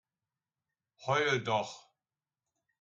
Heul 1.03 1.43
doch! 1.45 1.93